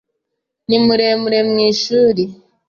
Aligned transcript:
ni 0.67 0.77
muremure 0.85 1.39
mu 1.49 1.57
ishuri. 1.69 2.23